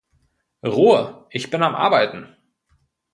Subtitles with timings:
[0.65, 2.35] Ruhe, ich bin am Arbeiten!